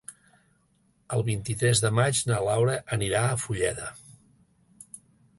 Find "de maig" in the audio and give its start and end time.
1.83-2.21